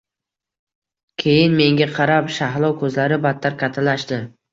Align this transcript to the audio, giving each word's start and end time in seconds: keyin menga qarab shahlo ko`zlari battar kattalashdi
keyin 1.23 1.53
menga 1.59 1.87
qarab 1.97 2.31
shahlo 2.37 2.71
ko`zlari 2.79 3.21
battar 3.27 3.59
kattalashdi 3.61 4.19